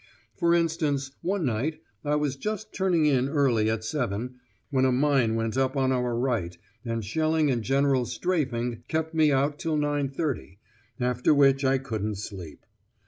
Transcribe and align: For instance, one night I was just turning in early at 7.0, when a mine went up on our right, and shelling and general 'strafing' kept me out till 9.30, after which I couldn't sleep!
For 0.35 0.55
instance, 0.55 1.11
one 1.21 1.45
night 1.45 1.79
I 2.03 2.15
was 2.15 2.35
just 2.35 2.73
turning 2.73 3.05
in 3.05 3.29
early 3.29 3.69
at 3.69 3.81
7.0, 3.81 4.33
when 4.71 4.83
a 4.83 4.91
mine 4.91 5.35
went 5.35 5.57
up 5.59 5.77
on 5.77 5.91
our 5.91 6.15
right, 6.17 6.57
and 6.83 7.05
shelling 7.05 7.51
and 7.51 7.61
general 7.61 8.05
'strafing' 8.05 8.81
kept 8.87 9.13
me 9.13 9.31
out 9.31 9.59
till 9.59 9.77
9.30, 9.77 10.57
after 10.99 11.35
which 11.35 11.63
I 11.63 11.77
couldn't 11.77 12.15
sleep! 12.15 12.65